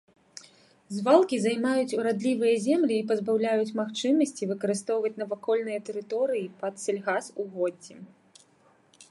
[0.99, 7.95] Звалкі займаюць урадлівыя землі і пазбаўляюць магчымасці выкарыстоўваць навакольныя тэрыторыі пад сельгасугоддзі.